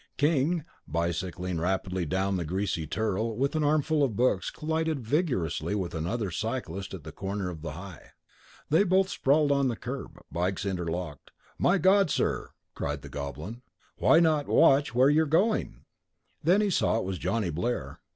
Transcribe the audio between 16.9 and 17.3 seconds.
it was